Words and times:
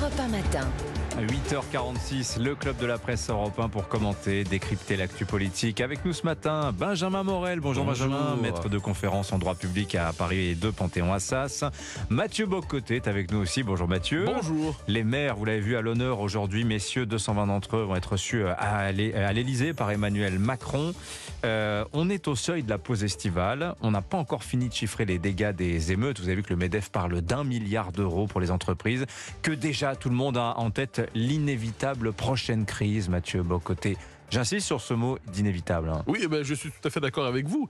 Europe 0.00 0.16
1 0.16 0.28
matin. 0.30 0.97
8h46, 1.20 2.40
le 2.40 2.54
club 2.54 2.76
de 2.76 2.86
la 2.86 2.96
presse 2.96 3.28
européen 3.28 3.68
pour 3.68 3.88
commenter, 3.88 4.44
décrypter 4.44 4.96
l'actu 4.96 5.24
politique. 5.24 5.80
Avec 5.80 6.04
nous 6.04 6.12
ce 6.12 6.24
matin, 6.24 6.72
Benjamin 6.72 7.24
Morel. 7.24 7.58
Bonjour, 7.58 7.84
Benjamin, 7.84 8.36
maître 8.40 8.68
de 8.68 8.78
conférence 8.78 9.32
en 9.32 9.38
droit 9.38 9.56
public 9.56 9.96
à 9.96 10.12
Paris 10.12 10.50
et 10.50 10.54
de 10.54 10.70
Panthéon-Assas. 10.70 11.64
Mathieu 12.08 12.46
Boccoté 12.46 12.96
est 12.96 13.08
avec 13.08 13.32
nous 13.32 13.38
aussi. 13.38 13.64
Bonjour 13.64 13.88
Mathieu. 13.88 14.26
Bonjour. 14.26 14.76
Les 14.86 15.02
maires, 15.02 15.36
vous 15.36 15.44
l'avez 15.44 15.60
vu 15.60 15.76
à 15.76 15.80
l'honneur 15.80 16.20
aujourd'hui, 16.20 16.64
messieurs, 16.64 17.04
220 17.04 17.48
d'entre 17.48 17.76
eux 17.76 17.82
vont 17.82 17.96
être 17.96 18.12
reçus 18.12 18.44
à 18.46 18.92
l'Elysée 18.92 19.72
par 19.72 19.90
Emmanuel 19.90 20.38
Macron. 20.38 20.94
Euh, 21.44 21.84
on 21.92 22.10
est 22.10 22.28
au 22.28 22.34
seuil 22.34 22.62
de 22.62 22.70
la 22.70 22.78
pause 22.78 23.04
estivale. 23.04 23.74
On 23.80 23.90
n'a 23.90 24.02
pas 24.02 24.18
encore 24.18 24.44
fini 24.44 24.68
de 24.68 24.74
chiffrer 24.74 25.04
les 25.04 25.18
dégâts 25.18 25.52
des 25.52 25.92
émeutes. 25.92 26.20
Vous 26.20 26.26
avez 26.26 26.36
vu 26.36 26.42
que 26.42 26.50
le 26.50 26.56
MEDEF 26.56 26.90
parle 26.90 27.20
d'un 27.20 27.44
milliard 27.44 27.92
d'euros 27.92 28.26
pour 28.26 28.40
les 28.40 28.50
entreprises. 28.50 29.06
Que 29.42 29.52
déjà 29.52 29.96
tout 29.96 30.08
le 30.08 30.16
monde 30.16 30.36
a 30.36 30.54
en 30.56 30.70
tête 30.70 31.07
l'inévitable 31.14 32.12
prochaine 32.12 32.66
crise, 32.66 33.08
Mathieu 33.08 33.42
Bocoté. 33.42 33.96
J'insiste 34.30 34.66
sur 34.66 34.80
ce 34.80 34.92
mot 34.92 35.18
d'inévitable. 35.32 35.88
Hein. 35.88 36.04
Oui, 36.06 36.20
eh 36.22 36.28
ben, 36.28 36.42
je 36.42 36.54
suis 36.54 36.70
tout 36.70 36.86
à 36.86 36.90
fait 36.90 37.00
d'accord 37.00 37.24
avec 37.24 37.46
vous. 37.46 37.66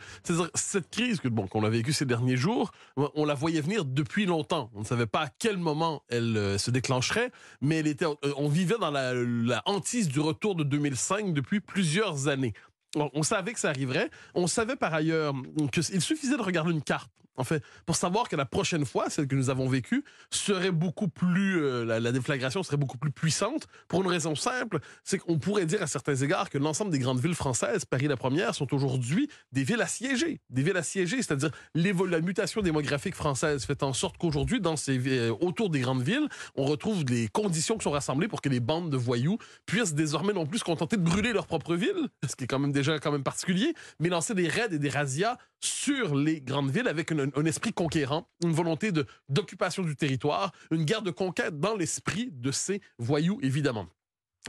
cette 0.54 0.90
crise 0.90 1.20
que 1.20 1.28
bon, 1.28 1.46
qu'on 1.46 1.64
a 1.64 1.70
vécue 1.70 1.92
ces 1.92 2.04
derniers 2.04 2.36
jours, 2.36 2.72
on 2.96 3.24
la 3.24 3.34
voyait 3.34 3.60
venir 3.60 3.84
depuis 3.84 4.26
longtemps. 4.26 4.70
On 4.74 4.80
ne 4.80 4.84
savait 4.84 5.06
pas 5.06 5.20
à 5.20 5.28
quel 5.38 5.56
moment 5.56 6.02
elle 6.08 6.36
euh, 6.36 6.58
se 6.58 6.72
déclencherait, 6.72 7.30
mais 7.60 7.76
elle 7.76 7.86
était, 7.86 8.06
euh, 8.06 8.32
on 8.36 8.48
vivait 8.48 8.78
dans 8.80 8.90
la, 8.90 9.14
la 9.14 9.62
hantise 9.66 10.08
du 10.08 10.18
retour 10.18 10.56
de 10.56 10.64
2005 10.64 11.32
depuis 11.32 11.60
plusieurs 11.60 12.26
années. 12.26 12.54
On 12.96 13.22
savait 13.22 13.52
que 13.52 13.60
ça 13.60 13.68
arriverait. 13.68 14.10
On 14.34 14.46
savait 14.46 14.74
par 14.74 14.94
ailleurs 14.94 15.34
qu'il 15.72 16.00
suffisait 16.00 16.38
de 16.38 16.42
regarder 16.42 16.72
une 16.72 16.82
carte, 16.82 17.10
en 17.38 17.44
fait, 17.44 17.62
pour 17.86 17.96
savoir 17.96 18.28
que 18.28 18.36
la 18.36 18.44
prochaine 18.44 18.84
fois, 18.84 19.08
celle 19.08 19.26
que 19.26 19.36
nous 19.36 19.48
avons 19.48 19.68
vécue, 19.68 20.04
serait 20.30 20.72
beaucoup 20.72 21.08
plus, 21.08 21.62
euh, 21.62 21.84
la, 21.84 22.12
déflagration 22.12 22.62
serait 22.62 22.76
beaucoup 22.76 22.98
plus 22.98 23.12
puissante. 23.12 23.68
Pour 23.86 24.02
une 24.02 24.08
raison 24.08 24.34
simple, 24.34 24.80
c'est 25.04 25.18
qu'on 25.18 25.38
pourrait 25.38 25.64
dire 25.64 25.82
à 25.82 25.86
certains 25.86 26.16
égards 26.16 26.50
que 26.50 26.58
l'ensemble 26.58 26.90
des 26.90 26.98
grandes 26.98 27.20
villes 27.20 27.36
françaises, 27.36 27.84
Paris 27.84 28.08
la 28.08 28.16
première, 28.16 28.54
sont 28.54 28.74
aujourd'hui 28.74 29.28
des 29.52 29.62
villes 29.62 29.80
assiégées, 29.80 30.40
des 30.50 30.62
villes 30.62 30.76
assiégées, 30.76 31.22
c'est-à-dire 31.22 31.50
la 31.74 32.20
mutation 32.20 32.60
démographique 32.60 33.14
française 33.14 33.64
fait 33.64 33.82
en 33.82 33.92
sorte 33.92 34.18
qu'aujourd'hui, 34.18 34.60
euh, 34.88 35.34
autour 35.40 35.70
des 35.70 35.80
grandes 35.80 36.02
villes, 36.02 36.28
on 36.56 36.64
retrouve 36.64 37.04
des 37.04 37.28
conditions 37.28 37.78
qui 37.78 37.84
sont 37.84 37.92
rassemblées 37.92 38.28
pour 38.28 38.42
que 38.42 38.48
les 38.48 38.60
bandes 38.60 38.90
de 38.90 38.96
voyous 38.96 39.38
puissent 39.64 39.94
désormais 39.94 40.32
non 40.32 40.46
plus 40.46 40.58
se 40.58 40.64
contenter 40.64 40.96
de 40.96 41.02
brûler 41.02 41.32
leur 41.32 41.46
propre 41.46 41.76
ville, 41.76 42.08
ce 42.28 42.34
qui 42.34 42.44
est 42.44 42.46
quand 42.48 42.58
même 42.58 42.72
déjà 42.72 42.98
quand 42.98 43.12
même 43.12 43.22
particulier, 43.22 43.74
mais 44.00 44.08
lancer 44.08 44.34
des 44.34 44.48
raids 44.48 44.72
et 44.72 44.78
des 44.78 44.88
razzias 44.88 45.36
sur 45.60 46.14
les 46.14 46.40
grandes 46.40 46.70
villes 46.70 46.88
avec 46.88 47.12
un, 47.12 47.44
esprit 47.44 47.72
conquérant, 47.72 48.28
une 48.42 48.52
volonté 48.52 48.92
d'occupation 49.28 49.82
du 49.82 49.96
territoire, 49.96 50.52
une 50.70 50.84
guerre 50.84 51.02
de 51.02 51.10
conquête 51.10 51.58
dans 51.58 51.76
l'esprit 51.76 52.30
de 52.32 52.52
ces 52.52 52.80
voyous, 52.98 53.38
évidemment. 53.42 53.88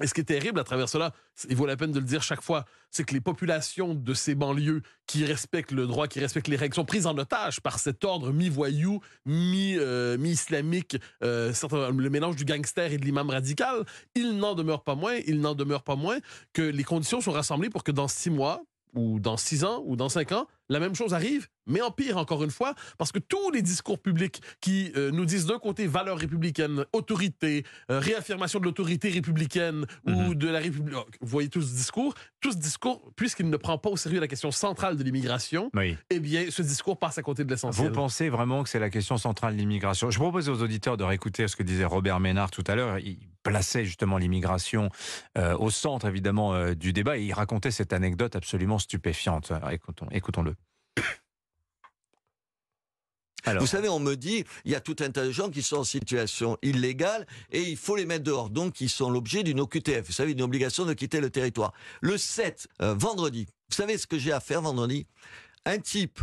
Et 0.01 0.07
ce 0.07 0.13
qui 0.13 0.21
est 0.21 0.25
terrible 0.25 0.59
à 0.59 0.63
travers 0.63 0.87
cela, 0.87 1.13
il 1.49 1.55
vaut 1.55 1.65
la 1.65 1.75
peine 1.75 1.91
de 1.91 1.99
le 1.99 2.05
dire 2.05 2.21
chaque 2.21 2.41
fois, 2.41 2.65
c'est 2.89 3.03
que 3.03 3.13
les 3.13 3.19
populations 3.19 3.93
de 3.93 4.13
ces 4.13 4.33
banlieues 4.33 4.81
qui 5.07 5.25
respectent 5.25 5.71
le 5.73 5.87
droit, 5.87 6.07
qui 6.07 6.19
respectent 6.19 6.47
les 6.47 6.55
règles, 6.55 6.75
sont 6.75 6.85
prises 6.85 7.05
en 7.05 7.17
otage 7.17 7.59
par 7.59 7.79
cet 7.79 8.05
ordre 8.05 8.31
mi-voyou, 8.31 9.01
mi-islamique, 9.25 10.97
euh, 11.23 11.51
le 11.91 12.09
mélange 12.09 12.37
du 12.37 12.45
gangster 12.45 12.93
et 12.93 12.97
de 12.97 13.03
l'imam 13.03 13.29
radical. 13.29 13.83
Il 14.15 14.37
n'en 14.37 14.55
demeure 14.55 14.83
pas 14.83 14.95
moins, 14.95 15.17
il 15.27 15.41
n'en 15.41 15.55
demeure 15.55 15.83
pas 15.83 15.95
moins 15.95 16.19
que 16.53 16.61
les 16.61 16.83
conditions 16.83 17.19
sont 17.19 17.31
rassemblées 17.31 17.69
pour 17.69 17.83
que 17.83 17.91
dans 17.91 18.07
six 18.07 18.29
mois, 18.29 18.61
ou 18.93 19.19
dans 19.19 19.37
six 19.37 19.63
ans, 19.65 19.83
ou 19.85 19.95
dans 19.95 20.09
cinq 20.09 20.31
ans, 20.31 20.47
la 20.69 20.79
même 20.79 20.95
chose 20.95 21.13
arrive, 21.13 21.47
mais 21.67 21.81
en 21.81 21.91
pire 21.91 22.17
encore 22.17 22.43
une 22.43 22.51
fois, 22.51 22.73
parce 22.97 23.11
que 23.11 23.19
tous 23.19 23.51
les 23.51 23.61
discours 23.61 23.99
publics 23.99 24.41
qui 24.61 24.91
euh, 24.95 25.11
nous 25.11 25.25
disent 25.25 25.45
d'un 25.45 25.59
côté 25.59 25.87
valeurs 25.87 26.17
républicaines, 26.17 26.85
autorité, 26.93 27.63
euh, 27.91 27.99
réaffirmation 27.99 28.59
de 28.59 28.65
l'autorité 28.65 29.09
républicaine 29.09 29.85
ou 30.05 30.11
mhm. 30.11 30.35
de 30.35 30.47
la 30.47 30.59
République, 30.59 30.95
vous 31.21 31.27
voyez 31.27 31.49
tout 31.49 31.61
ce 31.61 31.73
discours, 31.73 32.13
tout 32.41 32.51
ce 32.51 32.57
discours, 32.57 33.11
puisqu'il 33.15 33.49
ne 33.49 33.57
prend 33.57 33.77
pas 33.77 33.89
au 33.89 33.97
sérieux 33.97 34.19
la 34.19 34.27
question 34.27 34.51
centrale 34.51 34.97
de 34.97 35.03
l'immigration, 35.03 35.71
eh 36.09 36.19
bien, 36.19 36.45
ce 36.49 36.61
discours 36.61 36.97
passe 36.97 37.17
à 37.17 37.23
côté 37.23 37.43
de 37.43 37.49
l'essentiel. 37.49 37.87
Vous 37.87 37.93
pensez 37.93 38.29
vraiment 38.29 38.63
que 38.63 38.69
c'est 38.69 38.79
la 38.79 38.89
question 38.89 39.17
centrale 39.17 39.53
de 39.53 39.59
l'immigration? 39.59 40.09
Je 40.09 40.19
propose 40.19 40.49
aux 40.49 40.61
auditeurs 40.61 40.97
de 40.97 41.03
réécouter 41.03 41.47
ce 41.47 41.55
que 41.55 41.63
disait 41.63 41.85
Robert 41.85 42.19
Ménard 42.19 42.51
tout 42.51 42.63
à 42.67 42.75
l'heure. 42.75 42.99
Il 42.99 43.17
plaçait 43.43 43.85
justement 43.85 44.17
l'immigration 44.17 44.89
euh, 45.37 45.57
au 45.57 45.69
centre, 45.69 46.07
évidemment, 46.07 46.73
du 46.73 46.93
débat 46.93 47.17
et 47.17 47.23
il 47.23 47.33
racontait 47.33 47.71
cette 47.71 47.93
anecdote 47.93 48.35
absolument 48.35 48.79
stupéfiante. 48.79 49.51
Écoutons-le. 50.11 50.55
Vous 53.59 53.67
savez, 53.67 53.89
on 53.89 53.99
me 53.99 54.15
dit, 54.15 54.43
il 54.65 54.71
y 54.71 54.75
a 54.75 54.79
tout 54.79 54.95
un 54.99 55.09
tas 55.11 55.25
de 55.25 55.31
gens 55.31 55.49
qui 55.49 55.63
sont 55.63 55.77
en 55.77 55.83
situation 55.83 56.57
illégale 56.61 57.25
et 57.51 57.61
il 57.61 57.77
faut 57.77 57.95
les 57.95 58.05
mettre 58.05 58.23
dehors. 58.23 58.49
Donc, 58.49 58.81
ils 58.81 58.89
sont 58.89 59.09
l'objet 59.09 59.43
d'une 59.43 59.59
OQTF. 59.59 60.07
Vous 60.07 60.13
savez, 60.13 60.33
une 60.33 60.41
obligation 60.41 60.85
de 60.85 60.93
quitter 60.93 61.19
le 61.21 61.29
territoire. 61.29 61.73
Le 62.01 62.17
7, 62.17 62.67
euh, 62.81 62.93
vendredi, 62.93 63.47
vous 63.69 63.75
savez 63.75 63.97
ce 63.97 64.07
que 64.07 64.17
j'ai 64.17 64.31
à 64.31 64.39
faire 64.39 64.61
vendredi? 64.61 65.07
Un 65.65 65.79
type 65.79 66.19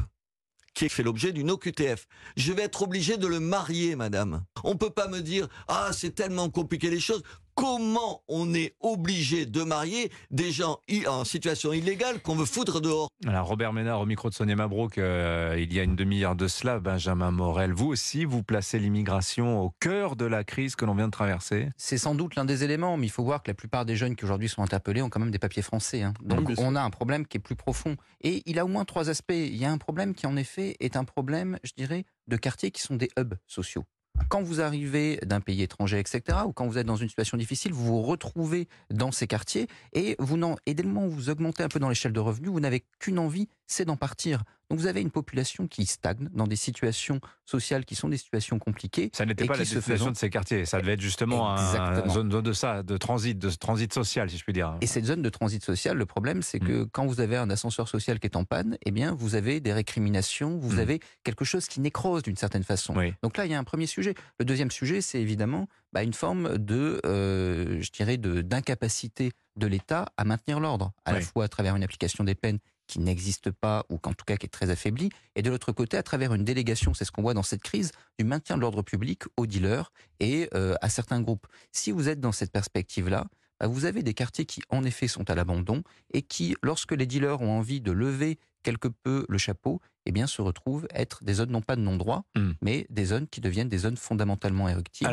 qui 0.75 0.89
fait 0.91 1.03
l'objet 1.03 1.33
d'une 1.33 1.51
OQTF. 1.51 2.07
Je 2.37 2.53
vais 2.53 2.63
être 2.63 2.83
obligé 2.83 3.17
de 3.17 3.27
le 3.27 3.41
marier, 3.41 3.97
madame. 3.97 4.45
On 4.63 4.77
peut 4.77 4.91
pas 4.91 5.09
me 5.09 5.21
dire, 5.21 5.49
ah, 5.69 5.91
c'est 5.93 6.15
tellement 6.15 6.51
compliqué 6.51 6.91
les 6.91 7.01
choses 7.01 7.23
comment 7.57 8.23
on 8.29 8.55
est 8.55 8.75
obligé 8.81 9.47
de 9.47 9.63
marier 9.63 10.13
des 10.31 10.53
gens 10.53 10.79
en 11.09 11.25
situation 11.25 11.73
illégale 11.73 12.21
qu'on 12.21 12.37
veut 12.37 12.45
foutre 12.45 12.81
dehors. 12.81 13.09
Alors 13.27 13.49
Robert 13.49 13.73
Ménard 13.73 14.01
au 14.01 14.07
micro 14.07 14.29
de 14.29 14.35
Sonia 14.35 14.55
Mabrouk, 14.55 14.99
euh, 14.99 15.57
il 15.59 15.73
y 15.73 15.81
a 15.81 15.83
une 15.83 15.97
demi-heure 15.97 16.37
de 16.37 16.49
cela, 16.49 16.79
Benjamin 16.79 17.31
Morel, 17.31 17.73
vous 17.73 17.87
aussi, 17.87 18.25
vous 18.25 18.43
placez 18.43 18.79
l'immigration 18.79 19.61
au 19.63 19.71
cœur 19.81 20.17
de 20.17 20.27
la 20.27 20.45
crise 20.45 20.77
que 20.77 20.85
l'on 20.85 20.95
vient 20.95 21.07
de 21.07 21.13
traverser 21.13 21.71
C'est 21.79 21.99
sans 21.99 22.15
doute 22.15 22.37
l'un 22.37 22.45
des 22.45 22.63
éléments, 22.63 22.97
mais 22.99 23.07
il 23.07 23.11
faut 23.11 23.25
voir 23.25 23.43
que 23.43 23.51
la 23.51 23.55
plupart 23.55 23.87
des 23.87 23.97
jeunes 23.97 24.17
qui 24.17 24.25
aujourd'hui 24.25 24.49
sont 24.49 24.63
interpellés 24.63 25.03
ont 25.03 25.09
quand 25.09 25.21
même 25.21 25.31
des 25.31 25.39
papiers 25.39 25.63
français. 25.63 26.03
Hein. 26.03 26.13
Donc 26.23 26.53
on 26.59 26.77
a 26.77 26.83
un 26.83 26.91
problème 26.91 27.27
qui 27.27 27.39
est 27.39 27.41
plus 27.41 27.57
profond. 27.57 27.97
Et 28.21 28.43
il 28.45 28.59
a 28.59 28.65
au 28.65 28.69
moins 28.69 28.85
trois 28.85 29.09
aspects. 29.09 29.33
Il 29.33 29.57
y 29.57 29.65
a 29.65 29.73
un 29.73 29.79
problème 29.79 30.15
qui 30.15 30.27
en 30.27 30.37
effet 30.37 30.77
est 30.81 30.97
un 30.97 31.05
problème, 31.05 31.59
je 31.65 31.73
dirais, 31.77 32.05
de 32.27 32.37
quartiers 32.37 32.71
qui 32.71 32.83
sont 32.83 32.97
des 32.97 33.09
hubs 33.19 33.35
sociaux 33.47 33.85
quand 34.29 34.43
vous 34.43 34.61
arrivez 34.61 35.19
d'un 35.25 35.41
pays 35.41 35.63
étranger, 35.63 35.99
etc., 35.99 36.39
ou 36.47 36.53
quand 36.53 36.67
vous 36.67 36.79
êtes 36.79 36.87
dans 36.87 36.97
une 36.97 37.09
situation 37.09 37.37
difficile, 37.37 37.73
vous 37.73 37.85
vous 37.85 38.03
retrouvez 38.03 38.69
dans 38.91 39.13
ces 39.13 39.27
quartiers 39.27 39.69
et 39.93 40.17
vous 40.19 40.37
n'en, 40.37 40.57
et 40.67 40.75
dès 40.75 40.83
le 40.83 40.89
moment 40.89 41.07
où 41.07 41.11
vous 41.11 41.31
augmentez 41.31 41.63
un 41.63 41.69
peu 41.69 41.79
dans 41.79 41.89
l'échelle 41.89 42.13
de 42.13 42.21
revenus, 42.21 42.51
vous 42.51 42.61
n'avez 42.61 42.85
qu'une 42.99 43.19
envie, 43.19 43.49
c'est 43.67 43.85
d'en 43.85 43.97
partir. 43.97 44.43
Donc 44.71 44.81
vous 44.81 44.87
avez 44.87 45.01
une 45.01 45.11
population 45.11 45.69
qui 45.69 45.87
stagne 45.87 46.29
dans 46.33 46.47
des 46.47 46.57
situations 46.57 47.21
sociales 47.45 47.85
qui 47.85 47.95
sont 47.95 48.09
des 48.09 48.17
situations 48.17 48.59
compliquées. 48.59 49.11
Ça 49.13 49.25
n'était 49.25 49.45
pas 49.45 49.57
la 49.57 49.65
situation 49.65 50.11
de 50.11 50.17
ces 50.17 50.29
quartiers, 50.29 50.65
ça 50.65 50.81
devait 50.81 50.95
être 50.95 51.01
justement 51.01 51.57
une 51.57 52.11
zone 52.11 52.29
de 52.29 52.53
ça, 52.53 52.83
de 52.83 52.97
transit, 52.97 53.39
de 53.39 53.51
transit 53.51 53.93
social, 53.93 54.29
si 54.29 54.39
je 54.39 54.45
puis 54.45 54.53
dire. 54.53 54.77
Et 54.81 54.87
cette 54.87 55.05
zone 55.05 55.23
de 55.23 55.29
transit 55.29 55.65
social, 55.65 55.97
le 55.97 56.07
problème, 56.07 56.43
c'est 56.43 56.59
que 56.59 56.83
hmm. 56.83 56.89
quand 56.91 57.07
vous 57.07 57.21
avez 57.21 57.37
un 57.37 57.51
ascenseur 57.51 57.89
social 57.89 58.19
qui 58.19 58.27
est 58.27 58.37
en 58.37 58.45
panne, 58.45 58.77
eh 58.85 58.91
bien, 58.91 59.15
vous 59.15 59.35
avez 59.35 59.61
des 59.61 59.73
récriminations, 59.73 60.59
vous 60.59 60.77
hmm. 60.77 60.81
avez 60.81 61.01
quelque 61.23 61.45
chose 61.45 61.67
qui 61.67 61.81
nécrose 61.81 62.23
d'une 62.23 62.37
certaine 62.37 62.65
façon. 62.65 62.95
Donc 63.23 63.37
là, 63.37 63.47
il 63.47 63.53
y 63.53 63.55
a 63.55 63.59
un 63.59 63.65
premier 63.65 63.87
sujet. 63.87 64.15
Le 64.39 64.45
deuxième 64.45 64.71
sujet, 64.71 65.01
c'est 65.01 65.21
évidemment 65.21 65.69
bah, 65.93 66.03
une 66.03 66.15
forme 66.15 66.59
de, 66.59 67.01
euh, 67.07 67.81
je 67.81 67.91
dirais, 67.91 68.17
de 68.17 68.43
d'incapacité 68.43 69.33
de 69.57 69.67
l'État 69.67 70.07
à 70.17 70.25
maintenir 70.25 70.61
l'ordre, 70.61 70.93
à 71.05 71.13
la 71.13 71.21
fois 71.21 71.45
à 71.45 71.49
travers 71.49 71.77
une 71.77 71.83
application 71.83 72.25
des 72.25 72.35
peines 72.35 72.59
qui 72.87 73.01
n'existe 73.01 73.51
pas 73.51 73.85
ou 73.89 73.99
qu'en 73.99 74.13
tout 74.13 74.25
cas 74.25 74.37
qui 74.37 74.47
est 74.47 74.51
très 74.51 74.71
affaibli, 74.71 75.11
et 75.35 75.43
de 75.43 75.51
l'autre 75.51 75.73
côté 75.73 75.97
à 75.97 76.03
travers 76.03 76.35
une 76.35 76.45
délégation, 76.45 76.95
c'est 76.95 77.05
ce 77.05 77.13
qu'on 77.13 77.23
voit 77.23 77.35
dans 77.35 77.43
cette 77.43 77.63
crise, 77.63 77.93
du 78.19 78.25
maintien 78.25 78.57
de 78.57 78.63
l'ordre 78.63 78.83
public 78.83 79.25
aux 79.37 79.47
dealers 79.47 79.93
et 80.21 80.49
euh, 80.55 80.75
à 80.81 80.89
certains 80.89 81.21
groupes. 81.21 81.47
Si 81.73 81.91
vous 81.91 82.09
êtes 82.09 82.21
dans 82.21 82.33
cette 82.33 82.53
perspective-là, 82.53 83.27
bah, 83.61 83.67
vous 83.67 83.85
avez 83.85 84.03
des 84.03 84.15
quartiers 84.15 84.45
qui 84.45 84.63
en 84.69 84.85
effet 84.85 85.09
sont 85.09 85.29
à 85.31 85.35
l'abandon 85.35 85.83
et 86.13 86.23
qui, 86.23 86.57
lorsque 86.63 86.93
les 86.93 87.07
dealers 87.07 87.41
ont 87.41 87.59
envie 87.59 87.81
de 87.81 87.93
lever 87.93 88.39
quelque 88.63 88.89
peu 88.89 89.25
le 89.29 89.39
chapeau, 89.39 89.81
eh 90.07 90.13
bien, 90.13 90.27
se 90.27 90.41
retrouvent 90.41 90.87
être 90.95 91.25
des 91.25 91.35
zones 91.35 91.51
non 91.51 91.61
pas 91.61 91.77
de 91.77 91.81
non-droit, 91.81 92.25
hmm. 92.35 92.53
mais 92.63 92.87
des 92.91 93.05
zones 93.07 93.27
qui 93.27 93.41
deviennent 93.41 93.69
des 93.69 93.79
zones 93.79 93.97
fondamentalement 93.97 94.69
éruptives. 94.69 95.09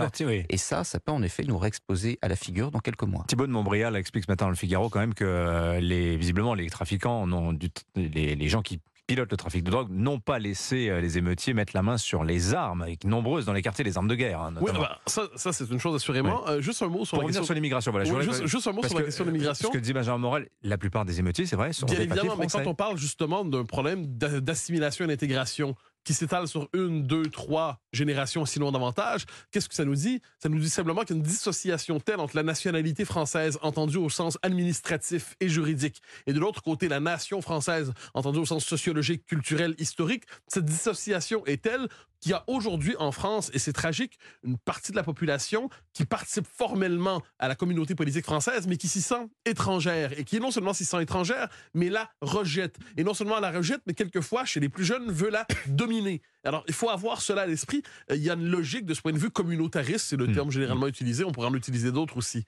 Et 0.49 0.57
ça, 0.57 0.83
ça 0.83 0.99
peut 0.99 1.11
en 1.11 1.23
effet 1.23 1.43
nous 1.43 1.57
réexposer 1.57 2.19
à 2.21 2.27
la 2.27 2.35
figure 2.35 2.71
dans 2.71 2.79
quelques 2.79 3.03
mois. 3.03 3.25
Thibaut 3.27 3.47
de 3.47 3.51
Montbrial 3.51 3.95
explique 3.95 4.25
ce 4.25 4.31
matin 4.31 4.45
dans 4.45 4.51
le 4.51 4.55
Figaro 4.55 4.89
quand 4.89 4.99
même 4.99 5.13
que 5.13 5.25
euh, 5.25 5.79
les, 5.79 6.15
visiblement 6.17 6.53
les 6.53 6.69
trafiquants, 6.69 7.25
non, 7.27 7.53
du, 7.53 7.69
les, 7.95 8.35
les 8.35 8.47
gens 8.49 8.61
qui 8.61 8.79
pilotent 9.07 9.31
le 9.31 9.37
trafic 9.37 9.63
de 9.63 9.71
drogue 9.71 9.89
n'ont 9.91 10.19
pas 10.19 10.39
laissé 10.39 10.89
euh, 10.89 11.01
les 11.01 11.17
émeutiers 11.17 11.53
mettre 11.53 11.73
la 11.75 11.81
main 11.81 11.97
sur 11.97 12.23
les 12.23 12.53
armes, 12.53 12.85
et 12.87 12.97
nombreuses 13.05 13.45
dans 13.45 13.53
les 13.53 13.61
quartiers 13.61 13.83
les 13.83 13.97
armes 13.97 14.07
de 14.07 14.15
guerre. 14.15 14.41
Hein, 14.41 14.53
oui, 14.61 14.71
bah, 14.73 14.99
ça, 15.07 15.23
ça 15.35 15.51
c'est 15.51 15.69
une 15.69 15.79
chose 15.79 15.95
assurément. 15.95 16.47
Euh, 16.47 16.61
juste 16.61 16.81
un 16.81 16.87
mot 16.87 17.05
sur 17.05 17.17
Pour 17.17 17.23
la 17.23 17.27
question 17.27 17.43
sur 17.43 17.53
l'immigration. 17.53 17.91
Voilà, 17.91 18.05
juste, 18.05 18.67
un 18.67 18.71
mot 18.71 18.83
sur 18.83 18.97
la 18.97 19.05
question 19.05 19.25
de 19.25 19.29
l'immigration. 19.29 19.67
Ce 19.67 19.73
que 19.73 19.81
dit 19.81 19.93
Benjamin 19.93 20.17
Morel, 20.17 20.49
la 20.61 20.77
plupart 20.77 21.05
des 21.05 21.19
émeutiers, 21.19 21.45
c'est 21.45 21.55
vrai, 21.55 21.73
sont 21.73 21.85
Bien 21.85 21.99
évidemment, 21.99 22.35
mais 22.37 22.47
quand 22.47 22.65
on 22.65 22.75
parle 22.75 22.97
justement 22.97 23.45
d'un 23.45 23.65
problème 23.65 24.05
d'assimilation 24.07 25.05
et 25.05 25.07
d'intégration, 25.07 25.75
qui 26.03 26.13
s'étale 26.13 26.47
sur 26.47 26.69
une, 26.73 27.03
deux, 27.03 27.27
trois 27.27 27.79
générations, 27.91 28.45
sinon 28.45 28.71
davantage, 28.71 29.25
qu'est-ce 29.51 29.69
que 29.69 29.75
ça 29.75 29.85
nous 29.85 29.95
dit? 29.95 30.21
Ça 30.39 30.49
nous 30.49 30.59
dit 30.59 30.69
simplement 30.69 31.01
qu'il 31.01 31.15
y 31.15 31.19
a 31.19 31.21
une 31.21 31.27
dissociation 31.27 31.99
telle 31.99 32.19
entre 32.19 32.35
la 32.35 32.43
nationalité 32.43 33.05
française 33.05 33.57
entendue 33.61 33.97
au 33.97 34.09
sens 34.09 34.37
administratif 34.41 35.35
et 35.39 35.49
juridique, 35.49 36.01
et 36.27 36.33
de 36.33 36.39
l'autre 36.39 36.61
côté, 36.61 36.87
la 36.87 36.99
nation 36.99 37.41
française 37.41 37.93
entendue 38.13 38.39
au 38.39 38.45
sens 38.45 38.65
sociologique, 38.65 39.25
culturel, 39.25 39.75
historique. 39.77 40.23
Cette 40.47 40.65
dissociation 40.65 41.45
est 41.45 41.61
telle 41.61 41.87
qu'il 42.23 42.31
y 42.31 42.35
a 42.35 42.43
aujourd'hui 42.47 42.95
en 42.99 43.11
France, 43.11 43.51
et 43.53 43.59
c'est 43.59 43.73
tragique, 43.73 44.17
une 44.43 44.57
partie 44.57 44.93
de 44.93 44.95
la 44.95 45.03
population 45.03 45.69
qui 45.91 46.05
participe 46.05 46.47
formellement 46.47 47.21
à 47.37 47.49
la 47.49 47.55
communauté 47.55 47.95
politique 47.95 48.23
française, 48.23 48.65
mais 48.65 48.77
qui 48.77 48.87
s'y 48.87 49.01
sent 49.01 49.27
étrangère, 49.45 50.17
et 50.17 50.23
qui 50.23 50.39
non 50.39 50.49
seulement 50.49 50.71
s'y 50.71 50.85
sent 50.85 51.03
étrangère, 51.03 51.49
mais 51.73 51.89
la 51.89 52.09
rejette. 52.21 52.77
Et 52.95 53.03
non 53.03 53.13
seulement 53.13 53.41
la 53.41 53.51
rejette, 53.51 53.81
mais 53.85 53.93
quelquefois, 53.93 54.45
chez 54.45 54.61
les 54.61 54.69
plus 54.69 54.85
jeunes, 54.85 55.11
veut 55.11 55.29
la 55.29 55.45
dominer. 55.67 56.21
Alors, 56.45 56.63
il 56.69 56.73
faut 56.73 56.89
avoir 56.89 57.21
cela 57.21 57.41
à 57.41 57.45
l'esprit. 57.45 57.83
Euh, 58.09 58.15
il 58.15 58.23
y 58.23 58.29
a 58.29 58.35
une 58.35 58.47
logique 58.47 58.85
de 58.85 58.93
ce 58.93 59.01
point 59.01 59.11
de 59.11 59.17
vue 59.17 59.29
communautariste, 59.29 60.07
c'est 60.07 60.17
le 60.17 60.27
hmm. 60.27 60.33
terme 60.33 60.51
généralement 60.51 60.87
utilisé, 60.87 61.25
on 61.25 61.33
pourrait 61.33 61.47
en 61.47 61.55
utiliser 61.55 61.91
d'autres 61.91 62.15
aussi. 62.15 62.45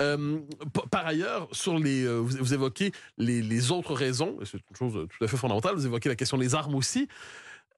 Euh, 0.00 0.38
par 0.90 1.06
ailleurs, 1.06 1.48
sur 1.52 1.78
les, 1.78 2.04
euh, 2.04 2.16
vous, 2.16 2.54
évoquez 2.54 2.92
les, 3.18 3.42
les 3.42 3.70
autres 3.72 3.92
raisons, 3.92 4.38
c'est 4.44 4.58
une 4.70 4.76
chose 4.76 5.06
tout 5.06 5.24
à 5.24 5.28
fait 5.28 5.36
fondamentale, 5.36 5.74
vous 5.74 5.84
évoquez 5.84 6.08
la 6.08 6.16
question 6.16 6.38
des 6.38 6.54
armes 6.54 6.74
aussi. 6.74 7.08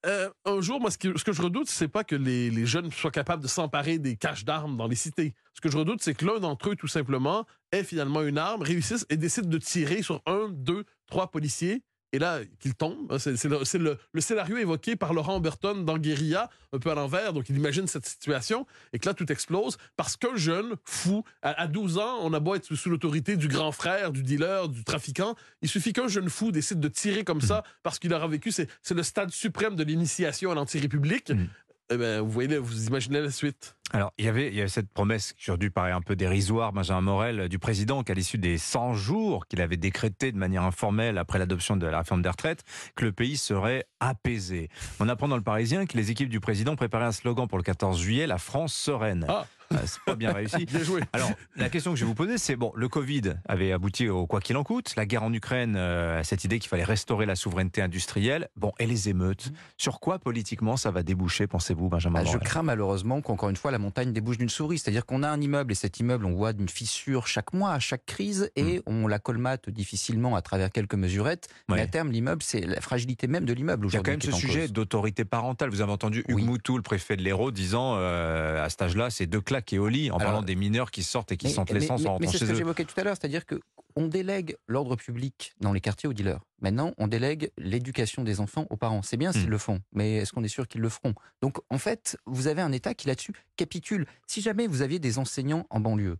Euh, 0.06 0.30
un 0.46 0.60
jour, 0.60 0.80
moi, 0.80 0.90
ce 0.90 0.96
que, 0.96 1.32
je 1.32 1.42
redoute, 1.42 1.68
c'est 1.68 1.88
pas 1.88 2.04
que 2.04 2.16
les, 2.16 2.50
les, 2.50 2.64
jeunes 2.64 2.90
soient 2.90 3.10
capables 3.10 3.42
de 3.42 3.48
s'emparer 3.48 3.98
des 3.98 4.16
caches 4.16 4.44
d'armes 4.44 4.76
dans 4.76 4.86
les 4.86 4.96
cités. 4.96 5.34
Ce 5.54 5.60
que 5.60 5.70
je 5.70 5.76
redoute, 5.76 6.02
c'est 6.02 6.14
que 6.14 6.24
l'un 6.24 6.38
d'entre 6.40 6.70
eux, 6.70 6.76
tout 6.76 6.88
simplement, 6.88 7.46
ait 7.70 7.84
finalement 7.84 8.22
une 8.22 8.38
arme, 8.38 8.62
réussisse 8.62 9.04
et 9.10 9.16
décide 9.18 9.48
de 9.48 9.58
tirer 9.58 10.02
sur 10.02 10.22
un, 10.24 10.48
deux, 10.48 10.84
trois 11.06 11.30
policiers 11.30 11.82
et 12.12 12.18
là, 12.18 12.40
qu'il 12.58 12.74
tombe. 12.74 13.10
Hein, 13.10 13.18
c'est 13.18 13.44
le, 13.78 13.96
scénario 14.18 14.56
évoqué 14.56 14.96
par 14.96 15.12
Laurent 15.12 15.40
Burton 15.40 15.84
dans 15.84 15.98
Guérilla, 15.98 16.50
un 16.72 16.78
peu 16.78 16.90
à 16.90 16.94
l'envers. 16.94 17.32
Donc, 17.32 17.48
il 17.48 17.56
imagine 17.56 17.86
cette 17.86 18.06
situation 18.06 18.66
et 18.92 18.98
que 18.98 19.08
là, 19.08 19.14
tout 19.14 19.30
explose 19.30 19.76
parce 19.96 20.16
qu'un 20.16 20.36
jeune 20.36 20.74
fou, 20.84 21.24
à, 21.42 21.66
12 21.66 21.98
ans, 21.98 22.18
on 22.22 22.32
a 22.32 22.40
beau 22.40 22.54
être 22.54 22.74
sous 22.74 22.90
l'autorité 22.90 23.36
du 23.36 23.48
grand 23.48 23.72
frère, 23.72 24.12
du 24.12 24.22
dealer, 24.22 24.68
du 24.68 24.82
trafiquant. 24.84 25.36
Il 25.62 25.68
suffit 25.68 25.92
qu'un 25.92 26.08
jeune 26.08 26.28
fou 26.28 26.50
décide 26.50 26.80
de 26.80 26.88
tirer 26.88 27.24
comme 27.24 27.40
ça 27.40 27.62
parce 27.82 27.98
qu'il 27.98 28.12
aura 28.12 28.26
vécu. 28.26 28.50
C'est 28.50 28.68
le 28.90 29.02
stade 29.02 29.30
suprême 29.30 29.76
de 29.76 29.84
l'initiation 29.84 30.50
à 30.50 30.54
l'anti-république. 30.54 31.30
Mm. 31.30 31.46
Eh 31.92 31.96
ben, 31.96 32.20
vous 32.20 32.30
voyez, 32.30 32.56
vous 32.56 32.86
imaginez 32.86 33.20
la 33.20 33.32
suite. 33.32 33.74
Alors, 33.92 34.12
il 34.16 34.24
y 34.24 34.28
avait, 34.28 34.46
il 34.46 34.54
y 34.54 34.60
avait 34.60 34.68
cette 34.68 34.88
promesse 34.88 35.32
qui 35.32 35.50
aurait 35.50 35.58
dû 35.58 35.72
paraître 35.72 35.96
un 35.96 36.00
peu 36.00 36.14
dérisoire, 36.14 36.72
Benjamin 36.72 37.00
Morel, 37.00 37.48
du 37.48 37.58
président, 37.58 38.04
qu'à 38.04 38.14
l'issue 38.14 38.38
des 38.38 38.58
100 38.58 38.94
jours 38.94 39.48
qu'il 39.48 39.60
avait 39.60 39.76
décrété 39.76 40.30
de 40.30 40.38
manière 40.38 40.62
informelle 40.62 41.18
après 41.18 41.40
l'adoption 41.40 41.76
de 41.76 41.88
la 41.88 41.98
réforme 41.98 42.22
des 42.22 42.28
retraites, 42.28 42.62
que 42.94 43.04
le 43.04 43.10
pays 43.10 43.36
serait 43.36 43.86
apaisé. 43.98 44.68
On 45.00 45.08
apprend 45.08 45.26
dans 45.26 45.36
le 45.36 45.42
Parisien 45.42 45.86
que 45.86 45.96
les 45.96 46.12
équipes 46.12 46.28
du 46.28 46.38
président 46.38 46.76
préparaient 46.76 47.06
un 47.06 47.12
slogan 47.12 47.48
pour 47.48 47.58
le 47.58 47.64
14 47.64 48.00
juillet, 48.00 48.28
la 48.28 48.38
France 48.38 48.72
sereine. 48.72 49.26
Ah. 49.28 49.46
Ah, 49.72 49.86
c'est 49.86 50.02
pas 50.04 50.16
bien 50.16 50.32
réussi. 50.32 50.64
bien 50.66 50.82
joué. 50.82 51.00
Alors, 51.12 51.30
la 51.56 51.68
question 51.68 51.92
que 51.92 51.98
je 51.98 52.04
vais 52.04 52.08
vous 52.08 52.14
poser, 52.14 52.38
c'est 52.38 52.56
bon, 52.56 52.72
le 52.74 52.88
Covid 52.88 53.34
avait 53.46 53.70
abouti 53.70 54.08
au 54.08 54.26
quoi 54.26 54.40
qu'il 54.40 54.56
en 54.56 54.64
coûte, 54.64 54.94
la 54.96 55.06
guerre 55.06 55.22
en 55.22 55.32
Ukraine, 55.32 55.76
euh, 55.76 56.22
cette 56.24 56.44
idée 56.44 56.58
qu'il 56.58 56.68
fallait 56.68 56.84
restaurer 56.84 57.24
la 57.24 57.36
souveraineté 57.36 57.80
industrielle. 57.80 58.48
Bon, 58.56 58.72
et 58.80 58.86
les 58.86 59.08
émeutes. 59.08 59.52
Sur 59.76 60.00
quoi 60.00 60.18
politiquement 60.18 60.76
ça 60.76 60.90
va 60.90 61.04
déboucher, 61.04 61.46
pensez-vous, 61.46 61.88
Benjamin 61.88 62.24
bah, 62.24 62.30
Je 62.30 62.38
crains 62.38 62.64
malheureusement 62.64 63.20
qu'encore 63.20 63.48
une 63.48 63.56
fois 63.56 63.70
la 63.70 63.78
montagne 63.78 64.12
débouche 64.12 64.38
d'une 64.38 64.48
souris. 64.48 64.78
C'est-à-dire 64.78 65.06
qu'on 65.06 65.22
a 65.22 65.28
un 65.28 65.40
immeuble 65.40 65.70
et 65.70 65.76
cet 65.76 66.00
immeuble, 66.00 66.26
on 66.26 66.34
voit 66.34 66.52
d'une 66.52 66.68
fissure 66.68 67.28
chaque 67.28 67.52
mois, 67.52 67.72
à 67.72 67.78
chaque 67.78 68.06
crise, 68.06 68.50
et 68.56 68.78
hmm. 68.78 68.82
on 68.86 69.06
la 69.06 69.20
colmate 69.20 69.70
difficilement 69.70 70.34
à 70.34 70.42
travers 70.42 70.72
quelques 70.72 70.94
mesurettes. 70.94 71.48
Mais 71.68 71.80
à 71.80 71.86
terme, 71.86 72.10
l'immeuble, 72.10 72.42
c'est 72.42 72.60
la 72.60 72.80
fragilité 72.80 73.28
même 73.28 73.44
de 73.44 73.52
l'immeuble 73.52 73.86
aujourd'hui. 73.86 74.10
Il 74.10 74.12
y 74.12 74.14
a 74.14 74.18
quand 74.18 74.26
même 74.26 74.34
ce 74.34 74.46
sujet 74.46 74.66
d'autorité 74.66 75.24
parentale. 75.24 75.70
Vous 75.70 75.80
avez 75.80 75.92
entendu 75.92 76.24
Hugues 76.26 76.44
Moutou, 76.44 76.76
le 76.76 76.82
préfet 76.82 77.16
de 77.16 77.22
l'Hérault, 77.22 77.52
disant 77.52 77.94
euh, 77.96 78.64
à 78.64 78.68
cet 78.68 78.82
âge-là, 78.82 79.10
c'est 79.10 79.26
deux 79.26 79.40
claques 79.60 79.72
et 79.72 79.78
au 79.78 79.88
lit, 79.88 80.10
en 80.10 80.18
parlant 80.18 80.42
des 80.42 80.56
mineurs 80.56 80.90
qui 80.90 81.02
sortent 81.02 81.32
et 81.32 81.36
qui 81.36 81.50
sentent 81.50 81.70
l'essence 81.70 82.04
en 82.06 82.12
rentrant 82.12 82.30
chez 82.30 82.36
eux. 82.36 82.38
C'est 82.38 82.46
ce 82.46 82.50
que 82.50 82.56
j'évoquais 82.56 82.84
tout 82.84 82.98
à 82.98 83.04
l'heure, 83.04 83.16
c'est-à-dire 83.18 83.46
que 83.46 83.60
on 83.96 84.06
délègue 84.06 84.56
l'ordre 84.68 84.96
public 84.96 85.52
dans 85.60 85.72
les 85.72 85.80
quartiers 85.80 86.08
aux 86.08 86.12
dealers. 86.12 86.40
Maintenant, 86.60 86.92
on 86.98 87.08
délègue 87.08 87.50
l'éducation 87.58 88.22
des 88.22 88.40
enfants 88.40 88.66
aux 88.70 88.76
parents. 88.76 89.02
C'est 89.02 89.16
bien 89.16 89.32
s'ils 89.32 89.48
hmm. 89.48 89.50
le 89.50 89.58
font, 89.58 89.80
mais 89.92 90.16
est-ce 90.16 90.32
qu'on 90.32 90.44
est 90.44 90.48
sûr 90.48 90.68
qu'ils 90.68 90.80
le 90.80 90.88
feront? 90.88 91.14
Donc, 91.42 91.58
en 91.70 91.78
fait, 91.78 92.16
vous 92.26 92.46
avez 92.46 92.62
un 92.62 92.72
État 92.72 92.94
qui 92.94 93.08
là-dessus 93.08 93.32
capitule. 93.56 94.06
Si 94.26 94.40
jamais 94.40 94.66
vous 94.66 94.82
aviez 94.82 94.98
des 94.98 95.18
enseignants 95.18 95.66
en 95.70 95.80
banlieue 95.80 96.18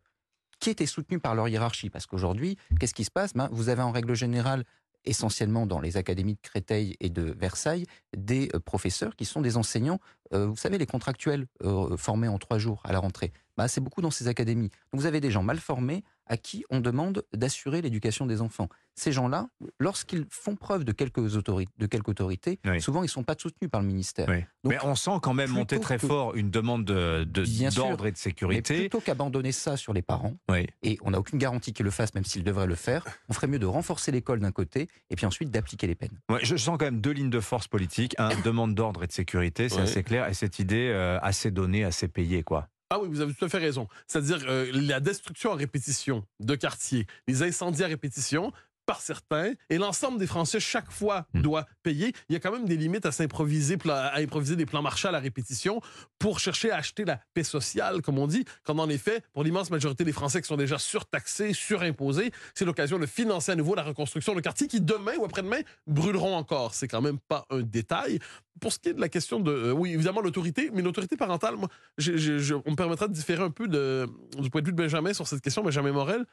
qui 0.58 0.68
étaient 0.68 0.86
soutenus 0.86 1.20
par 1.20 1.34
leur 1.34 1.48
hiérarchie, 1.48 1.88
parce 1.88 2.06
qu'aujourd'hui, 2.06 2.58
qu'est-ce 2.78 2.94
qui 2.94 3.04
se 3.04 3.10
passe? 3.10 3.32
Ben, 3.32 3.48
Vous 3.50 3.70
avez 3.70 3.82
en 3.82 3.92
règle 3.92 4.14
générale 4.14 4.64
essentiellement 5.04 5.66
dans 5.66 5.80
les 5.80 5.96
académies 5.96 6.34
de 6.34 6.40
Créteil 6.40 6.96
et 7.00 7.10
de 7.10 7.34
Versailles, 7.38 7.86
des 8.16 8.48
euh, 8.54 8.60
professeurs 8.60 9.16
qui 9.16 9.24
sont 9.24 9.40
des 9.40 9.56
enseignants, 9.56 10.00
euh, 10.32 10.46
vous 10.46 10.56
savez, 10.56 10.78
les 10.78 10.86
contractuels 10.86 11.46
euh, 11.64 11.96
formés 11.96 12.28
en 12.28 12.38
trois 12.38 12.58
jours 12.58 12.80
à 12.84 12.92
la 12.92 12.98
rentrée. 12.98 13.32
Bah, 13.56 13.68
c'est 13.68 13.80
beaucoup 13.80 14.02
dans 14.02 14.10
ces 14.10 14.28
académies. 14.28 14.70
Donc 14.92 15.00
vous 15.00 15.06
avez 15.06 15.20
des 15.20 15.30
gens 15.30 15.42
mal 15.42 15.58
formés 15.58 16.04
à 16.30 16.36
qui 16.36 16.64
on 16.70 16.80
demande 16.80 17.24
d'assurer 17.34 17.82
l'éducation 17.82 18.24
des 18.24 18.40
enfants. 18.40 18.68
Ces 18.94 19.12
gens-là, 19.12 19.48
lorsqu'ils 19.78 20.26
font 20.30 20.54
preuve 20.54 20.84
de 20.84 20.92
quelques 20.92 21.36
autorités, 21.36 21.72
de 21.78 21.86
quelque 21.86 22.08
autorité, 22.10 22.60
souvent 22.78 23.00
ils 23.00 23.06
ne 23.06 23.10
sont 23.10 23.24
pas 23.24 23.34
soutenus 23.36 23.70
par 23.70 23.80
le 23.80 23.86
ministère. 23.86 24.28
mais 24.64 24.78
on 24.84 24.94
sent 24.94 25.18
quand 25.22 25.34
même 25.34 25.50
monter 25.50 25.80
très 25.80 25.98
fort 25.98 26.34
une 26.36 26.50
demande 26.50 26.84
d'ordre 26.84 27.24
de, 27.24 28.06
et 28.06 28.12
de 28.12 28.16
sécurité. 28.16 28.74
Mais 28.74 28.80
plutôt 28.82 29.00
qu'abandonner 29.00 29.52
ça 29.52 29.76
sur 29.76 29.92
les 29.92 30.02
parents, 30.02 30.36
et 30.82 30.98
on 31.02 31.10
n'a 31.10 31.18
aucune 31.18 31.38
garantie 31.38 31.72
qu'ils 31.72 31.84
le 31.84 31.90
fassent, 31.90 32.14
même 32.14 32.24
s'ils 32.24 32.44
devraient 32.44 32.66
le 32.66 32.76
faire, 32.76 33.04
on 33.28 33.32
ferait 33.32 33.48
mieux 33.48 33.58
de 33.58 33.66
renforcer 33.66 34.12
l'école 34.12 34.38
d'un 34.38 34.52
côté 34.52 34.88
et 35.10 35.16
puis 35.16 35.26
ensuite 35.26 35.50
d'appliquer 35.50 35.88
les 35.88 35.96
peines. 35.96 36.18
je 36.42 36.56
sens 36.56 36.78
quand 36.78 36.84
même 36.84 37.00
deux 37.00 37.12
lignes 37.12 37.30
de 37.30 37.40
force 37.40 37.66
politique. 37.66 38.14
Un, 38.18 38.30
demande 38.42 38.74
d'ordre 38.74 39.02
et 39.02 39.06
de 39.08 39.12
sécurité, 39.12 39.68
c'est 39.68 39.80
assez 39.80 40.04
clair, 40.04 40.28
et 40.28 40.34
cette 40.34 40.60
idée 40.60 40.90
euh, 40.90 41.18
assez 41.22 41.50
donnée, 41.50 41.84
assez 41.84 42.06
payée, 42.06 42.44
quoi. 42.44 42.68
Ah 42.92 42.98
oui, 42.98 43.08
vous 43.08 43.20
avez 43.20 43.32
tout 43.32 43.44
à 43.44 43.48
fait 43.48 43.58
raison. 43.58 43.86
C'est-à-dire 44.08 44.40
euh, 44.48 44.68
la 44.72 44.98
destruction 44.98 45.52
à 45.52 45.54
répétition 45.54 46.26
de 46.40 46.56
quartiers, 46.56 47.06
les 47.28 47.44
incendies 47.44 47.84
à 47.84 47.86
répétition, 47.86 48.52
par 48.84 49.00
certains, 49.00 49.52
et 49.68 49.78
l'ensemble 49.78 50.18
des 50.18 50.26
Français, 50.26 50.58
chaque 50.58 50.90
fois, 50.90 51.24
hmm. 51.32 51.42
doit 51.42 51.66
payer. 51.84 52.12
Il 52.28 52.32
y 52.32 52.36
a 52.36 52.40
quand 52.40 52.50
même 52.50 52.66
des 52.66 52.76
limites 52.76 53.06
à 53.06 53.12
s'improviser, 53.12 53.78
à 53.88 54.18
improviser 54.18 54.56
des 54.56 54.66
plans 54.66 54.82
Marshall 54.82 55.14
à 55.14 55.20
répétition 55.20 55.80
pour 56.18 56.40
chercher 56.40 56.72
à 56.72 56.78
acheter 56.78 57.04
la 57.04 57.20
paix 57.32 57.44
sociale, 57.44 58.02
comme 58.02 58.18
on 58.18 58.26
dit, 58.26 58.44
quand 58.64 58.76
en 58.80 58.88
effet, 58.88 59.22
pour 59.32 59.44
l'immense 59.44 59.70
majorité 59.70 60.02
des 60.02 60.10
Français 60.10 60.42
qui 60.42 60.48
sont 60.48 60.56
déjà 60.56 60.78
surtaxés, 60.78 61.52
surimposés, 61.52 62.32
c'est 62.52 62.64
l'occasion 62.64 62.98
de 62.98 63.06
financer 63.06 63.52
à 63.52 63.54
nouveau 63.54 63.76
la 63.76 63.84
reconstruction 63.84 64.34
de 64.34 64.40
quartiers 64.40 64.66
qui, 64.66 64.80
demain 64.80 65.14
ou 65.20 65.24
après-demain, 65.24 65.60
brûleront 65.86 66.34
encore. 66.34 66.74
C'est 66.74 66.88
quand 66.88 67.00
même 67.00 67.20
pas 67.28 67.46
un 67.50 67.60
détail. 67.60 68.18
Pour 68.60 68.72
ce 68.72 68.78
qui 68.78 68.90
est 68.90 68.94
de 68.94 69.00
la 69.00 69.08
question 69.08 69.40
de, 69.40 69.50
euh, 69.50 69.72
oui, 69.72 69.92
évidemment, 69.92 70.20
l'autorité, 70.20 70.70
mais 70.72 70.82
l'autorité 70.82 71.16
parentale, 71.16 71.56
moi, 71.56 71.68
on 71.98 72.70
me 72.70 72.76
permettra 72.76 73.08
de 73.08 73.12
différer 73.12 73.42
un 73.42 73.50
peu 73.50 73.68
de, 73.68 74.08
du 74.38 74.50
point 74.50 74.60
de 74.60 74.66
vue 74.66 74.72
de 74.72 74.76
Benjamin 74.76 75.12
sur 75.12 75.26
cette 75.26 75.40
question, 75.40 75.62
Benjamin 75.62 75.92
Morel. 75.92 76.24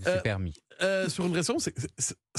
C'est 0.00 0.08
euh, 0.08 0.20
permis. 0.20 0.54
Euh, 0.82 1.08
sur 1.08 1.26
une 1.26 1.34
raison, 1.34 1.58
c'est 1.58 1.74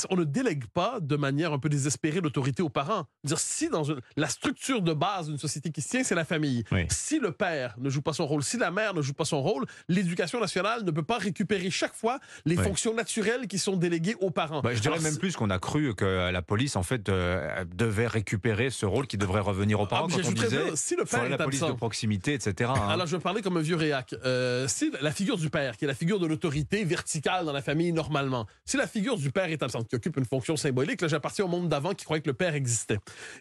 on 0.10 0.16
ne 0.16 0.24
délègue 0.24 0.66
pas 0.74 1.00
de 1.00 1.16
manière 1.16 1.54
un 1.54 1.60
peu 1.60 1.70
désespérée 1.70 2.20
l'autorité 2.20 2.64
aux 2.64 2.70
parents. 2.70 3.06
Dire 3.24 3.40
si 3.40 3.70
dans 3.70 3.84
la 4.18 4.28
structure 4.28 4.82
de 4.82 4.94
base 4.94 5.28
d'une 5.28 5.38
société 5.38 5.72
qui 5.72 5.82
se 5.82 5.90
tient, 5.90 6.04
c'est 6.04 6.16
la 6.16 6.26
famille. 6.26 6.64
Si 6.90 7.20
le 7.20 7.32
père 7.32 7.76
ne 7.78 7.90
joue 7.90 8.02
pas 8.02 8.14
son 8.14 8.26
rôle, 8.26 8.44
si 8.44 8.58
la 8.58 8.72
mère 8.72 8.94
ne 8.94 9.02
joue 9.02 9.14
pas 9.14 9.26
son 9.26 9.42
rôle, 9.42 9.66
l'éducation 9.88 10.40
nationale 10.40 10.84
ne 10.84 10.92
peut 10.92 11.04
pas 11.04 11.18
récupérer 11.18 11.70
chaque 11.70 11.94
fois 11.94 12.20
les 12.46 12.56
fonctions 12.56 12.94
naturelles 12.94 13.48
qui 13.48 13.60
sont 13.60 13.78
déléguées 13.78 14.16
aux 14.20 14.32
parents. 14.32 14.62
Bah, 14.62 14.74
je 14.74 14.82
dirais 14.82 15.00
même 15.00 15.18
plus 15.18 15.36
qu'on 15.36 15.50
a 15.50 15.60
cru 15.60 15.96
que 15.96 16.32
la 16.32 16.42
police 16.42 16.76
en 16.76 16.84
fait 16.84 17.04
devait 17.04 18.08
récupérer 18.08 18.70
ce 18.70 18.86
rôle 18.86 19.08
qui 19.08 19.18
devrait 19.18 19.33
revenir 19.42 19.80
parents 19.88 20.08
ah, 20.10 20.16
quand 20.16 20.28
on 20.28 20.32
disait 20.32 20.76
si 20.76 20.96
le 20.96 21.06
père 21.06 21.24
est 21.24 21.30
la 21.30 21.38
police 21.38 21.62
de 21.62 21.72
proximité, 21.72 22.34
etc. 22.34 22.72
Hein. 22.76 22.90
Alors 22.90 23.08
je 23.08 23.16
vais 23.16 23.22
parler 23.22 23.42
comme 23.42 23.58
un 23.58 23.62
vieux 23.62 23.76
réac. 23.76 24.16
Euh, 24.26 24.68
si 24.68 24.92
la 25.02 25.12
figure 25.12 25.38
du 25.38 25.50
père, 25.50 25.78
qui 25.78 25.86
est 25.86 25.88
la 25.88 25.94
figure 25.94 26.20
de 26.20 26.28
l'autorité 26.28 26.84
verticale 26.84 27.46
dans 27.46 27.54
la 27.54 27.62
famille 27.62 27.92
normalement, 27.92 28.46
si 28.66 28.78
la 28.78 28.88
figure 28.88 29.18
du 29.18 29.32
père 29.32 29.46
est 29.46 29.64
absente, 29.64 29.88
qui 29.88 29.96
occupe 29.96 30.18
une 30.18 30.26
fonction 30.26 30.56
symbolique. 30.56 31.02
Là, 31.02 31.08
j'appartiens 31.08 31.46
au 31.46 31.48
monde 31.48 31.70
d'avant 31.70 31.94
qui 31.94 32.06
croyait 32.06 32.22
que 32.22 32.30
le 32.30 32.34
père 32.34 32.56
existait. 32.56 33.00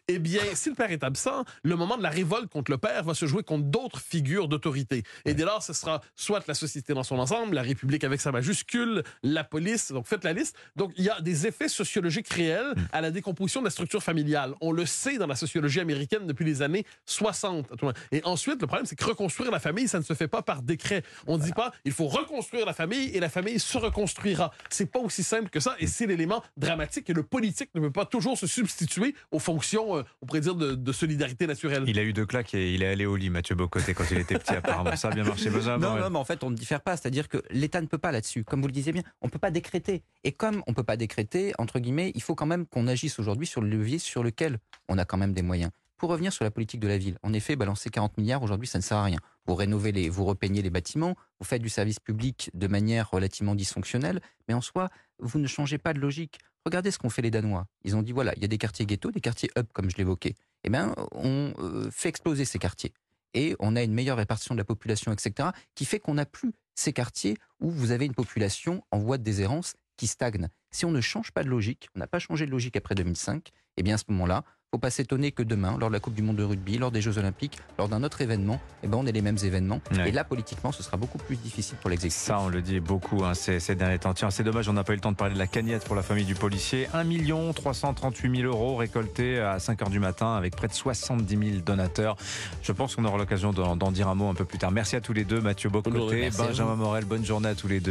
Eh 0.09 0.19
bien, 0.19 0.43
si 0.55 0.69
le 0.69 0.75
père 0.75 0.91
est 0.91 1.05
absent, 1.05 1.45
le 1.63 1.77
moment 1.77 1.97
de 1.97 2.03
la 2.03 2.11
révolte 2.11 2.49
contre 2.51 2.71
le 2.71 2.79
père 2.79 3.05
va 3.05 3.15
se 3.15 3.27
jouer 3.27 3.43
contre 3.43 3.65
d'autres 3.65 4.01
figures 4.01 4.49
d'autorité. 4.49 5.03
Et 5.25 5.35
dès 5.35 5.45
lors, 5.45 5.63
ce 5.63 5.73
sera 5.73 6.01
soit 6.17 6.47
la 6.47 6.55
société 6.55 6.95
dans 6.95 7.03
son 7.03 7.19
ensemble, 7.19 7.55
la 7.55 7.63
République 7.63 8.05
avec 8.05 8.21
sa 8.21 8.33
majuscule, 8.33 9.03
la 9.23 9.45
police. 9.45 9.93
Donc, 9.93 10.07
faites 10.07 10.25
la 10.25 10.33
liste. 10.33 10.57
Donc, 10.77 10.93
il 10.97 11.05
y 11.05 11.11
a 11.11 11.21
des 11.21 11.47
effets 11.47 11.69
sociologiques 11.69 12.29
réels 12.29 12.75
à 12.93 13.01
la 13.01 13.11
décomposition 13.11 13.61
de 13.61 13.67
la 13.67 13.71
structure 13.71 14.03
familiale. 14.03 14.55
On 14.61 14.73
le 14.73 14.87
sait 14.87 15.19
dans 15.19 15.27
la 15.27 15.37
sociologie 15.37 15.81
américaine 15.83 16.27
depuis 16.27 16.45
les 16.45 16.63
années 16.63 16.85
60. 17.07 17.71
Et 18.11 18.23
ensuite, 18.25 18.61
le 18.61 18.67
problème, 18.67 18.87
c'est 18.87 18.97
que 18.97 19.05
reconstruire 19.05 19.51
la 19.51 19.61
famille, 19.61 19.89
ça 19.89 19.99
ne 19.99 20.05
se 20.05 20.15
fait 20.15 20.29
pas 20.29 20.43
par 20.43 20.63
décret. 20.63 21.03
On 21.27 21.39
ne 21.39 21.43
dit 21.43 21.53
pas, 21.53 21.73
il 21.85 21.93
faut 21.93 22.09
reconstruire 22.09 22.67
la 22.67 22.73
famille 22.73 23.11
et 23.15 23.21
la 23.21 23.29
famille 23.29 23.59
se 23.59 23.79
reconstruira. 23.79 24.53
C'est 24.71 24.87
pas 24.87 25.01
aussi 25.01 25.23
simple 25.23 25.51
que 25.51 25.61
ça. 25.61 25.77
Et 25.79 25.87
c'est 25.87 26.07
l'élément 26.07 26.43
dramatique 26.57 27.11
et 27.11 27.13
le 27.13 27.23
politique 27.23 27.71
ne 27.75 27.81
peut 27.81 27.91
pas 27.91 28.07
toujours 28.07 28.39
se 28.39 28.47
substituer 28.47 29.15
aux 29.31 29.39
fonctions, 29.39 29.99
euh, 29.99 30.03
on 30.21 30.27
pourrait 30.27 30.41
dire, 30.41 30.55
de, 30.55 30.93
solidarité 30.93 31.47
naturelle. 31.47 31.85
Il 31.87 31.99
a 31.99 32.03
eu 32.03 32.13
deux 32.13 32.27
claques 32.27 32.55
et 32.55 32.75
il 32.75 32.83
est 32.83 32.89
allé 32.89 33.07
au 33.07 33.17
lit, 33.17 33.31
Mathieu 33.31 33.55
Bocoté, 33.55 33.95
quand 33.95 34.05
il 34.11 34.19
était 34.19 34.39
petit, 34.39 34.55
apparemment. 34.55 34.95
Ça 34.97 35.09
a 35.09 35.11
bien 35.11 35.25
marché, 35.25 35.51
Non, 35.51 35.79
non, 35.79 36.11
mais 36.11 36.19
en 36.19 36.25
fait, 36.25 36.45
on 36.45 36.51
ne 36.51 36.57
diffère 36.57 36.81
pas. 36.81 36.97
C'est-à-dire 36.97 37.29
que 37.29 37.43
l'État 37.51 37.81
ne 37.81 37.87
peut 37.87 37.99
pas 37.99 38.13
là-dessus. 38.13 38.45
Comme 38.45 38.61
vous 38.61 38.67
le 38.67 38.73
disiez 38.73 38.93
bien, 38.93 39.03
on 39.21 39.27
ne 39.27 39.31
peut 39.31 39.39
pas 39.39 39.51
décréter. 39.51 40.03
Et 40.25 40.33
comme 40.33 40.63
on 40.67 40.73
ne 40.73 40.77
peut 40.77 40.85
pas 40.85 40.97
décréter, 40.97 41.53
entre 41.59 41.79
guillemets, 41.79 42.13
il 42.15 42.23
faut 42.23 42.35
quand 42.35 42.47
même 42.47 42.67
qu'on 42.67 42.87
agisse 42.87 43.19
aujourd'hui 43.19 43.47
sur 43.47 43.61
le 43.61 43.69
levier 43.69 43.99
sur 43.99 44.23
lequel 44.23 44.59
on 44.89 44.99
a 44.99 45.05
quand 45.05 45.17
même 45.17 45.33
des 45.33 45.43
moyens. 45.43 45.72
Pour 46.03 46.11
revenir 46.11 46.33
sur 46.33 46.43
la 46.43 46.51
politique 46.51 46.81
de 46.81 46.89
la 46.89 46.99
ville, 46.99 47.17
en 47.23 47.33
effet, 47.33 47.55
balancer 47.55 47.89
40 47.89 48.19
milliards 48.19 48.43
aujourd'hui, 48.43 48.67
ça 48.67 48.77
ne 48.77 48.83
sert 48.83 48.97
à 48.97 49.05
rien. 49.05 49.21
Vous 49.47 49.55
rénovez 49.55 49.93
les, 49.93 50.09
vous 50.09 50.25
repeignez 50.25 50.61
les 50.61 50.69
bâtiments, 50.69 51.15
vous 51.39 51.47
faites 51.47 51.63
du 51.63 51.69
service 51.69 52.01
public 52.01 52.51
de 52.55 52.67
manière 52.67 53.09
relativement 53.09 53.55
dysfonctionnelle, 53.55 54.21
mais 54.49 54.55
en 54.55 54.61
soi, 54.61 54.89
vous 55.21 55.39
ne 55.39 55.47
changez 55.47 55.79
pas 55.79 55.93
de 55.93 56.01
logique. 56.01 56.41
Regardez 56.67 56.91
ce 56.91 56.99
qu'ont 56.99 57.09
fait 57.09 57.23
les 57.23 57.31
Danois. 57.31 57.69
Ils 57.85 57.95
ont 57.95 58.03
dit 58.03 58.11
voilà, 58.11 58.33
il 58.35 58.43
y 58.43 58.45
a 58.45 58.49
des 58.49 58.59
quartiers 58.59 58.85
ghettos, 58.85 59.13
des 59.13 59.21
quartiers 59.21 59.49
up, 59.57 59.69
comme 59.73 59.91
je 59.93 59.97
l'évoquais. 59.97 60.35
eh 60.65 60.71
bien, 60.71 60.93
on 61.13 61.55
euh, 61.61 61.89
fait 61.93 62.09
exploser 62.09 62.47
ces 62.47 62.59
quartiers. 62.59 62.93
Et 63.35 63.55
on 63.61 63.77
a 63.77 63.83
une 63.85 63.95
meilleure 63.95 64.17
répartition 64.17 64.57
de 64.57 64.59
la 64.59 64.65
population, 64.65 65.13
etc., 65.13 65.51
qui 65.77 65.85
fait 65.85 66.01
qu'on 66.01 66.15
n'a 66.15 66.27
plus 66.27 66.51
ces 66.75 66.93
quartiers 66.93 67.37
où 67.61 67.71
vous 67.71 67.93
avez 67.93 68.07
une 68.07 68.15
population 68.17 68.83
en 68.91 68.99
voie 68.99 69.19
de 69.19 69.23
déshérence 69.23 69.75
qui 69.97 70.09
stagne. 70.09 70.49
Si 70.73 70.85
on 70.85 70.91
ne 70.91 71.01
change 71.01 71.31
pas 71.31 71.45
de 71.45 71.49
logique, 71.49 71.91
on 71.95 72.01
n'a 72.01 72.09
pas 72.09 72.19
changé 72.19 72.45
de 72.45 72.51
logique 72.51 72.77
après 72.77 72.97
2005, 72.97 73.51
eh 73.77 73.85
bien 73.85 73.95
à 73.95 73.99
ce 73.99 74.05
moment-là, 74.09 74.43
faut 74.75 74.79
pas 74.79 74.89
s'étonner 74.89 75.33
que 75.33 75.43
demain, 75.43 75.77
lors 75.79 75.91
de 75.91 75.93
la 75.93 76.01
Coupe 76.01 76.15
du 76.15 76.23
Monde 76.23 76.37
de 76.37 76.45
rugby, 76.45 76.79
lors 76.79 76.91
des 76.91 77.03
Jeux 77.03 77.19
Olympiques, 77.19 77.59
lors 77.77 77.91
d'un 77.91 78.03
autre 78.05 78.23
événement, 78.23 78.59
eh 78.83 78.87
ben, 78.87 78.97
on 78.97 79.07
ait 79.07 79.13
les 79.13 79.21
mêmes 79.21 79.37
événements. 79.45 79.83
Et 80.07 80.13
là, 80.13 80.25
politiquement, 80.25 80.73
ce 80.73 80.83
sera 80.83 80.97
beaucoup 80.97 81.19
plus 81.19 81.37
difficile 81.37 81.77
pour 81.77 81.91
l'exécutif. 81.91 82.23
Ça, 82.23 82.41
on 82.41 82.49
le 82.49 82.63
dit 82.63 82.81
beaucoup 82.81 83.23
hein, 83.23 83.35
ces, 83.35 83.61
ces, 83.61 83.75
derniers 83.75 83.99
temps. 83.99 84.15
Tiens, 84.15 84.31
c'est 84.31 84.45
dommage, 84.45 84.71
on 84.71 84.73
n'a 84.73 84.83
pas 84.83 84.95
eu 84.95 84.97
le 84.97 85.03
temps 85.03 85.13
de 85.13 85.17
parler 85.19 85.35
de 85.35 85.39
la 85.39 85.47
cagnotte 85.47 85.85
pour 85.85 85.95
la 85.95 86.01
famille 86.01 86.25
du 86.25 86.35
policier. 86.35 86.89
1 86.95 87.05
338 87.53 88.35
000 88.35 88.51
euros 88.51 88.77
récoltés 88.77 89.41
à 89.41 89.59
5 89.59 89.83
heures 89.83 89.91
du 89.91 90.01
matin 90.01 90.37
avec 90.37 90.57
près 90.57 90.69
de 90.69 90.73
70 90.73 91.29
000 91.29 91.61
donateurs. 91.61 92.17
Je 92.63 92.73
pense 92.73 92.97
qu'on 92.97 93.05
aura 93.05 93.19
l'occasion 93.19 93.53
d'en 93.53 93.93
dire 93.93 94.09
un 94.09 94.15
mot 94.15 94.31
un 94.31 94.35
peu 94.35 94.47
plus 94.47 94.57
tard. 94.57 94.71
Merci 94.71 94.97
à 94.97 95.03
tous 95.03 95.13
les 95.13 95.25
deux, 95.25 95.43
Mathieu 95.43 95.69
Bocoté, 95.69 96.31
Benjamin 96.31 96.77
Morel. 96.77 97.05
Bonne 97.05 97.27
journée 97.27 97.51
à 97.51 97.55
tous 97.55 97.69
les 97.69 97.81
deux. 97.81 97.81